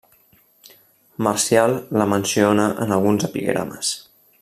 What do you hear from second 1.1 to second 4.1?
Marcial la menciona en alguns epigrames.